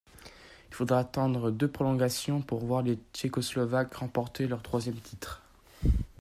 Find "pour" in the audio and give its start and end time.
2.41-2.65